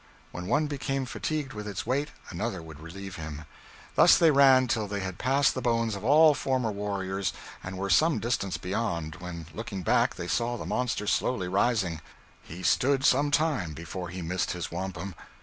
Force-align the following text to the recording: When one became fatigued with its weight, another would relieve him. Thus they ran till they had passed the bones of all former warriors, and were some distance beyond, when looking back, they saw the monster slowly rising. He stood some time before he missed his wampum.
When 0.31 0.47
one 0.47 0.65
became 0.65 1.05
fatigued 1.05 1.53
with 1.53 1.67
its 1.67 1.85
weight, 1.85 2.07
another 2.31 2.59
would 2.63 2.79
relieve 2.79 3.17
him. 3.17 3.45
Thus 3.93 4.17
they 4.17 4.31
ran 4.31 4.67
till 4.67 4.87
they 4.87 5.01
had 5.01 5.19
passed 5.19 5.53
the 5.53 5.61
bones 5.61 5.93
of 5.95 6.03
all 6.03 6.33
former 6.33 6.71
warriors, 6.71 7.33
and 7.63 7.77
were 7.77 7.91
some 7.91 8.17
distance 8.17 8.57
beyond, 8.57 9.17
when 9.17 9.45
looking 9.53 9.83
back, 9.83 10.15
they 10.15 10.27
saw 10.27 10.57
the 10.57 10.65
monster 10.65 11.05
slowly 11.05 11.47
rising. 11.47 12.01
He 12.41 12.63
stood 12.63 13.05
some 13.05 13.29
time 13.29 13.75
before 13.75 14.09
he 14.09 14.23
missed 14.23 14.53
his 14.53 14.71
wampum. 14.71 15.13